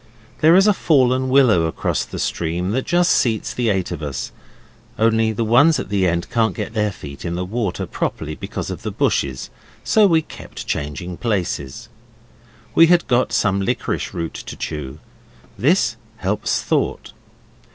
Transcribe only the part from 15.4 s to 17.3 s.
This helps thought.